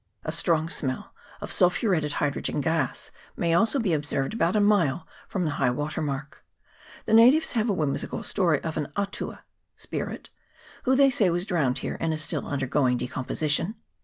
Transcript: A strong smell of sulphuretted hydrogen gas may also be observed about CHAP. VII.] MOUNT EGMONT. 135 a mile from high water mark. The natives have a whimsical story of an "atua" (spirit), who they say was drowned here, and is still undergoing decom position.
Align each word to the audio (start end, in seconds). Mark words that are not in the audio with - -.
A 0.23 0.31
strong 0.31 0.67
smell 0.67 1.13
of 1.41 1.51
sulphuretted 1.51 2.13
hydrogen 2.13 2.59
gas 2.59 3.11
may 3.37 3.53
also 3.53 3.77
be 3.77 3.93
observed 3.93 4.33
about 4.33 4.55
CHAP. 4.55 4.63
VII.] 4.63 4.67
MOUNT 4.67 4.79
EGMONT. 4.87 5.01
135 5.31 5.41
a 5.43 5.45
mile 5.45 5.51
from 5.51 5.63
high 5.63 5.69
water 5.69 6.01
mark. 6.01 6.43
The 7.05 7.13
natives 7.13 7.51
have 7.51 7.69
a 7.69 7.73
whimsical 7.73 8.23
story 8.23 8.63
of 8.63 8.77
an 8.77 8.87
"atua" 8.95 9.43
(spirit), 9.75 10.31
who 10.85 10.95
they 10.95 11.11
say 11.11 11.29
was 11.29 11.45
drowned 11.45 11.77
here, 11.77 11.97
and 11.99 12.11
is 12.15 12.23
still 12.23 12.47
undergoing 12.47 12.97
decom 12.97 13.27
position. 13.27 13.75